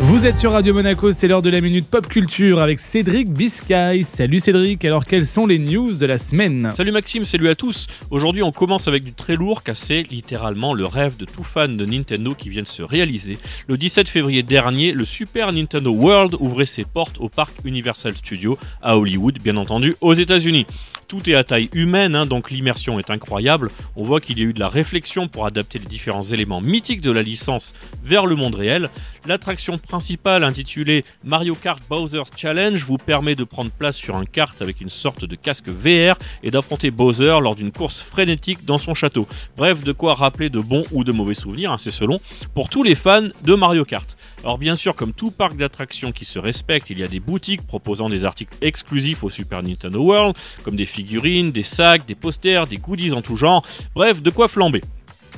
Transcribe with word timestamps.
Vous 0.00 0.26
êtes 0.26 0.36
sur 0.36 0.50
Radio 0.50 0.74
Monaco, 0.74 1.12
c'est 1.12 1.28
l'heure 1.28 1.40
de 1.40 1.50
la 1.50 1.60
minute 1.60 1.88
pop 1.88 2.08
culture 2.08 2.60
avec 2.60 2.80
Cédric 2.80 3.32
Biscay. 3.32 4.02
Salut 4.02 4.40
Cédric, 4.40 4.84
alors 4.84 5.04
quelles 5.04 5.24
sont 5.24 5.46
les 5.46 5.60
news 5.60 5.94
de 5.94 6.04
la 6.04 6.18
semaine 6.18 6.70
Salut 6.74 6.90
Maxime, 6.90 7.24
salut 7.24 7.48
à 7.48 7.54
tous. 7.54 7.86
Aujourd'hui, 8.10 8.42
on 8.42 8.50
commence 8.50 8.88
avec 8.88 9.04
du 9.04 9.12
très 9.12 9.36
lourd 9.36 9.62
car 9.62 9.76
c'est 9.76 10.02
littéralement 10.02 10.74
le 10.74 10.84
rêve 10.84 11.16
de 11.16 11.24
tout 11.24 11.44
fan 11.44 11.76
de 11.76 11.86
Nintendo 11.86 12.34
qui 12.34 12.48
vient 12.48 12.62
de 12.62 12.68
se 12.68 12.82
réaliser. 12.82 13.38
Le 13.68 13.78
17 13.78 14.08
février 14.08 14.42
dernier, 14.42 14.90
le 14.90 15.04
Super 15.04 15.52
Nintendo 15.52 15.92
World 15.92 16.34
ouvrait 16.40 16.66
ses 16.66 16.84
portes 16.84 17.20
au 17.20 17.28
parc 17.28 17.58
Universal 17.64 18.16
Studios 18.16 18.58
à 18.82 18.98
Hollywood, 18.98 19.38
bien 19.44 19.56
entendu, 19.56 19.94
aux 20.00 20.14
États-Unis. 20.14 20.66
Tout 21.14 21.30
est 21.30 21.34
à 21.34 21.44
taille 21.44 21.68
humaine, 21.72 22.16
hein, 22.16 22.26
donc 22.26 22.50
l'immersion 22.50 22.98
est 22.98 23.08
incroyable. 23.08 23.70
On 23.94 24.02
voit 24.02 24.20
qu'il 24.20 24.40
y 24.40 24.42
a 24.42 24.46
eu 24.46 24.52
de 24.52 24.58
la 24.58 24.68
réflexion 24.68 25.28
pour 25.28 25.46
adapter 25.46 25.78
les 25.78 25.84
différents 25.84 26.24
éléments 26.24 26.60
mythiques 26.60 27.02
de 27.02 27.12
la 27.12 27.22
licence 27.22 27.76
vers 28.02 28.26
le 28.26 28.34
monde 28.34 28.56
réel. 28.56 28.90
L'attraction 29.24 29.78
principale 29.78 30.42
intitulée 30.42 31.04
Mario 31.22 31.54
Kart 31.54 31.80
Bowser's 31.88 32.30
Challenge 32.36 32.82
vous 32.82 32.98
permet 32.98 33.36
de 33.36 33.44
prendre 33.44 33.70
place 33.70 33.94
sur 33.94 34.16
un 34.16 34.24
kart 34.24 34.60
avec 34.60 34.80
une 34.80 34.90
sorte 34.90 35.24
de 35.24 35.36
casque 35.36 35.68
VR 35.68 36.18
et 36.42 36.50
d'affronter 36.50 36.90
Bowser 36.90 37.38
lors 37.40 37.54
d'une 37.54 37.70
course 37.70 38.00
frénétique 38.00 38.64
dans 38.64 38.78
son 38.78 38.94
château. 38.94 39.28
Bref, 39.56 39.84
de 39.84 39.92
quoi 39.92 40.14
rappeler 40.14 40.50
de 40.50 40.58
bons 40.58 40.82
ou 40.90 41.04
de 41.04 41.12
mauvais 41.12 41.34
souvenirs, 41.34 41.70
hein, 41.70 41.78
c'est 41.78 41.92
selon, 41.92 42.18
pour 42.54 42.70
tous 42.70 42.82
les 42.82 42.96
fans 42.96 43.28
de 43.44 43.54
Mario 43.54 43.84
Kart. 43.84 44.16
Alors 44.44 44.58
bien 44.58 44.74
sûr, 44.74 44.94
comme 44.94 45.14
tout 45.14 45.30
parc 45.30 45.56
d'attractions 45.56 46.12
qui 46.12 46.26
se 46.26 46.38
respecte, 46.38 46.90
il 46.90 46.98
y 46.98 47.02
a 47.02 47.08
des 47.08 47.18
boutiques 47.18 47.66
proposant 47.66 48.08
des 48.08 48.26
articles 48.26 48.54
exclusifs 48.60 49.24
au 49.24 49.30
Super 49.30 49.62
Nintendo 49.62 49.98
World, 50.04 50.36
comme 50.64 50.76
des 50.76 50.84
figurines, 50.84 51.50
des 51.50 51.62
sacs, 51.62 52.04
des 52.04 52.14
posters, 52.14 52.66
des 52.66 52.76
goodies 52.76 53.12
en 53.12 53.22
tout 53.22 53.38
genre, 53.38 53.66
bref, 53.94 54.20
de 54.20 54.28
quoi 54.28 54.48
flamber. 54.48 54.82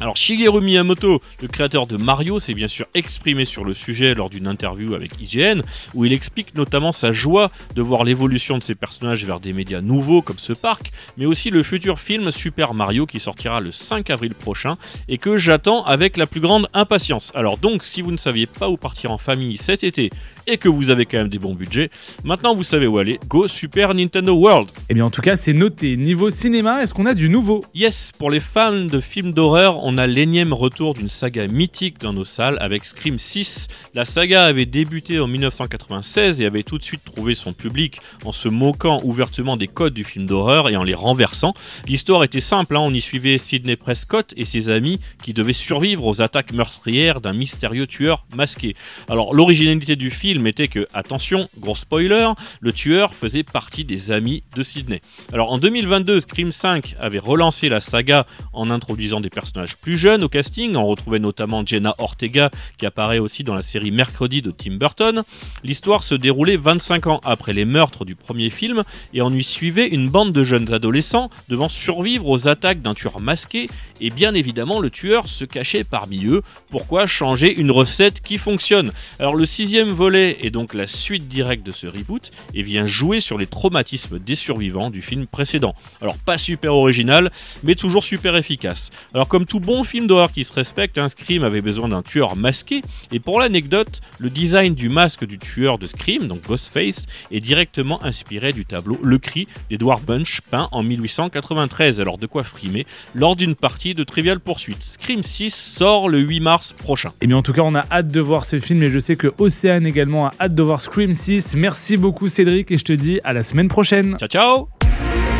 Alors 0.00 0.16
Shigeru 0.16 0.60
Miyamoto, 0.60 1.20
le 1.40 1.48
créateur 1.48 1.86
de 1.86 1.96
Mario, 1.96 2.40
s'est 2.40 2.52
bien 2.52 2.66
sûr 2.66 2.86
exprimé 2.94 3.44
sur 3.44 3.64
le 3.64 3.74
sujet 3.74 4.14
lors 4.14 4.28
d'une 4.28 4.48
interview 4.48 4.94
avec 4.94 5.12
IGN, 5.20 5.62
où 5.94 6.04
il 6.04 6.12
explique 6.12 6.56
notamment 6.56 6.90
sa 6.90 7.12
joie 7.12 7.50
de 7.76 7.80
voir 7.80 8.02
l'évolution 8.02 8.58
de 8.58 8.62
ses 8.64 8.74
personnages 8.74 9.24
vers 9.24 9.38
des 9.38 9.52
médias 9.52 9.80
nouveaux 9.80 10.20
comme 10.20 10.38
ce 10.38 10.52
parc, 10.52 10.90
mais 11.16 11.26
aussi 11.26 11.50
le 11.50 11.62
futur 11.62 12.00
film 12.00 12.32
Super 12.32 12.74
Mario 12.74 13.06
qui 13.06 13.20
sortira 13.20 13.60
le 13.60 13.70
5 13.70 14.10
avril 14.10 14.34
prochain 14.34 14.76
et 15.08 15.16
que 15.16 15.38
j'attends 15.38 15.84
avec 15.84 16.16
la 16.16 16.26
plus 16.26 16.40
grande 16.40 16.68
impatience. 16.74 17.30
Alors 17.36 17.56
donc, 17.56 17.84
si 17.84 18.02
vous 18.02 18.10
ne 18.10 18.16
saviez 18.16 18.46
pas 18.46 18.68
où 18.68 18.76
partir 18.76 19.12
en 19.12 19.18
famille 19.18 19.58
cet 19.58 19.84
été 19.84 20.10
et 20.46 20.56
que 20.58 20.68
vous 20.68 20.90
avez 20.90 21.06
quand 21.06 21.18
même 21.18 21.28
des 21.28 21.38
bons 21.38 21.54
budgets, 21.54 21.90
maintenant 22.24 22.54
vous 22.54 22.64
savez 22.64 22.88
où 22.88 22.98
aller, 22.98 23.20
go 23.28 23.46
Super 23.46 23.94
Nintendo 23.94 24.34
World. 24.34 24.70
Eh 24.88 24.94
bien 24.94 25.04
en 25.04 25.10
tout 25.10 25.22
cas 25.22 25.36
c'est 25.36 25.52
noté. 25.52 25.96
Niveau 25.96 26.30
cinéma, 26.30 26.82
est-ce 26.82 26.92
qu'on 26.92 27.06
a 27.06 27.14
du 27.14 27.28
nouveau? 27.28 27.60
Yes, 27.74 28.10
pour 28.18 28.30
les 28.30 28.40
fans 28.40 28.72
de 28.72 29.00
films 29.00 29.32
d'horreur, 29.32 29.83
on 29.86 29.98
a 29.98 30.06
l'énième 30.06 30.54
retour 30.54 30.94
d'une 30.94 31.10
saga 31.10 31.46
mythique 31.46 32.00
dans 32.00 32.14
nos 32.14 32.24
salles 32.24 32.56
avec 32.62 32.86
Scream 32.86 33.18
6. 33.18 33.68
La 33.92 34.06
saga 34.06 34.46
avait 34.46 34.64
débuté 34.64 35.20
en 35.20 35.26
1996 35.26 36.40
et 36.40 36.46
avait 36.46 36.62
tout 36.62 36.78
de 36.78 36.82
suite 36.82 37.04
trouvé 37.04 37.34
son 37.34 37.52
public 37.52 38.00
en 38.24 38.32
se 38.32 38.48
moquant 38.48 38.98
ouvertement 39.04 39.58
des 39.58 39.68
codes 39.68 39.92
du 39.92 40.02
film 40.02 40.24
d'horreur 40.24 40.70
et 40.70 40.76
en 40.76 40.84
les 40.84 40.94
renversant. 40.94 41.52
L'histoire 41.86 42.24
était 42.24 42.40
simple, 42.40 42.78
hein. 42.78 42.80
on 42.80 42.94
y 42.94 43.00
suivait 43.02 43.36
Sidney 43.36 43.76
Prescott 43.76 44.32
et 44.38 44.46
ses 44.46 44.70
amis 44.70 45.00
qui 45.22 45.34
devaient 45.34 45.52
survivre 45.52 46.06
aux 46.06 46.22
attaques 46.22 46.54
meurtrières 46.54 47.20
d'un 47.20 47.34
mystérieux 47.34 47.86
tueur 47.86 48.24
masqué. 48.34 48.76
Alors 49.10 49.34
l'originalité 49.34 49.96
du 49.96 50.10
film 50.10 50.46
était 50.46 50.68
que, 50.68 50.86
attention, 50.94 51.46
gros 51.58 51.76
spoiler, 51.76 52.30
le 52.60 52.72
tueur 52.72 53.12
faisait 53.12 53.42
partie 53.42 53.84
des 53.84 54.10
amis 54.10 54.44
de 54.56 54.62
Sidney. 54.62 55.02
Alors 55.30 55.52
en 55.52 55.58
2022, 55.58 56.20
Scream 56.20 56.52
5 56.52 56.96
avait 56.98 57.18
relancé 57.18 57.68
la 57.68 57.82
saga 57.82 58.24
en 58.54 58.70
introduisant 58.70 59.20
des 59.20 59.28
personnages 59.28 59.73
plus 59.76 59.98
jeune 59.98 60.22
au 60.22 60.28
casting. 60.28 60.74
On 60.76 60.86
retrouvait 60.86 61.18
notamment 61.18 61.64
Jenna 61.64 61.94
Ortega 61.98 62.50
qui 62.78 62.86
apparaît 62.86 63.18
aussi 63.18 63.44
dans 63.44 63.54
la 63.54 63.62
série 63.62 63.90
Mercredi 63.90 64.42
de 64.42 64.50
Tim 64.50 64.76
Burton. 64.76 65.22
L'histoire 65.62 66.04
se 66.04 66.14
déroulait 66.14 66.56
25 66.56 67.06
ans 67.06 67.20
après 67.24 67.52
les 67.52 67.64
meurtres 67.64 68.04
du 68.04 68.14
premier 68.14 68.50
film 68.50 68.82
et 69.12 69.22
on 69.22 69.30
y 69.30 69.44
suivait 69.44 69.88
une 69.88 70.08
bande 70.08 70.32
de 70.32 70.44
jeunes 70.44 70.72
adolescents 70.72 71.30
devant 71.48 71.68
survivre 71.68 72.28
aux 72.28 72.48
attaques 72.48 72.82
d'un 72.82 72.94
tueur 72.94 73.20
masqué 73.20 73.68
et 74.00 74.10
bien 74.10 74.34
évidemment 74.34 74.80
le 74.80 74.90
tueur 74.90 75.28
se 75.28 75.44
cachait 75.44 75.84
parmi 75.84 76.24
eux. 76.26 76.42
Pourquoi 76.70 77.06
changer 77.06 77.54
une 77.54 77.70
recette 77.70 78.20
qui 78.20 78.38
fonctionne? 78.38 78.92
Alors 79.18 79.34
le 79.34 79.46
sixième 79.46 79.88
volet 79.88 80.38
est 80.42 80.50
donc 80.50 80.74
la 80.74 80.86
suite 80.86 81.28
directe 81.28 81.64
de 81.64 81.72
ce 81.72 81.86
reboot 81.86 82.30
et 82.54 82.62
vient 82.62 82.86
jouer 82.86 83.20
sur 83.20 83.38
les 83.38 83.46
traumatismes 83.46 84.18
des 84.18 84.34
survivants 84.34 84.90
du 84.90 85.02
film 85.02 85.26
précédent. 85.26 85.74
Alors 86.00 86.16
pas 86.18 86.38
super 86.38 86.74
original 86.74 87.30
mais 87.62 87.74
toujours 87.74 88.04
super 88.04 88.36
efficace. 88.36 88.90
Alors 89.12 89.28
comme 89.28 89.46
tout 89.46 89.60
bon 89.64 89.82
film 89.82 90.06
d'horreur 90.06 90.30
qui 90.30 90.44
se 90.44 90.52
respecte, 90.52 90.98
un 90.98 91.08
Scream 91.08 91.42
avait 91.42 91.62
besoin 91.62 91.88
d'un 91.88 92.02
tueur 92.02 92.36
masqué, 92.36 92.82
et 93.10 93.18
pour 93.18 93.40
l'anecdote, 93.40 94.00
le 94.18 94.30
design 94.30 94.74
du 94.74 94.88
masque 94.88 95.24
du 95.24 95.38
tueur 95.38 95.78
de 95.78 95.86
Scream, 95.86 96.28
donc 96.28 96.46
Ghostface, 96.46 97.06
est 97.30 97.40
directement 97.40 98.04
inspiré 98.04 98.52
du 98.52 98.64
tableau 98.66 98.98
Le 99.02 99.18
Cri 99.18 99.48
d'Edward 99.70 100.02
Bunch, 100.02 100.42
peint 100.42 100.68
en 100.70 100.82
1893, 100.82 102.00
alors 102.00 102.18
de 102.18 102.26
quoi 102.26 102.44
frimer, 102.44 102.86
lors 103.14 103.36
d'une 103.36 103.54
partie 103.54 103.94
de 103.94 104.04
Trivial 104.04 104.38
Poursuite. 104.38 104.82
Scream 104.82 105.22
6 105.22 105.54
sort 105.54 106.08
le 106.08 106.20
8 106.20 106.40
mars 106.40 106.72
prochain. 106.72 107.08
Et 107.08 107.22
eh 107.22 107.26
bien 107.26 107.38
en 107.38 107.42
tout 107.42 107.52
cas, 107.52 107.62
on 107.62 107.74
a 107.74 107.84
hâte 107.90 108.08
de 108.08 108.20
voir 108.20 108.44
ce 108.44 108.58
film, 108.58 108.82
et 108.82 108.90
je 108.90 108.98
sais 108.98 109.16
que 109.16 109.32
Océane 109.38 109.86
également 109.86 110.26
a 110.26 110.34
hâte 110.40 110.54
de 110.54 110.62
voir 110.62 110.80
Scream 110.80 111.12
6. 111.12 111.54
Merci 111.56 111.96
beaucoup 111.96 112.28
Cédric, 112.28 112.70
et 112.70 112.78
je 112.78 112.84
te 112.84 112.92
dis 112.92 113.20
à 113.24 113.32
la 113.32 113.42
semaine 113.42 113.68
prochaine. 113.68 114.16
Ciao 114.18 114.28
ciao 114.28 114.73